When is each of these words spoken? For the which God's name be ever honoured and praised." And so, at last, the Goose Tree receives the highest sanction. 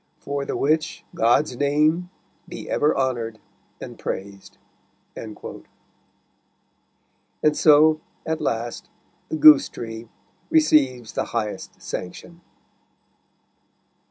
For 0.17 0.45
the 0.45 0.57
which 0.57 1.05
God's 1.13 1.55
name 1.55 2.09
be 2.49 2.67
ever 2.67 2.97
honoured 2.97 3.37
and 3.79 3.99
praised." 3.99 4.57
And 5.15 5.37
so, 7.53 8.01
at 8.25 8.41
last, 8.41 8.89
the 9.29 9.35
Goose 9.35 9.69
Tree 9.69 10.09
receives 10.49 11.13
the 11.13 11.25
highest 11.25 11.79
sanction. 11.83 12.41